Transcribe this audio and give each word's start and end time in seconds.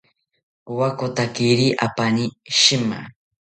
Powakotakiri 0.65 1.67
apani 1.85 2.25
shima 2.59 2.99